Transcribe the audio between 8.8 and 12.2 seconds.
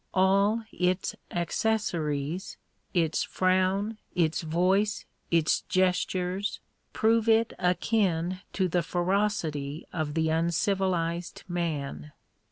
ferocity of the uncivilized man.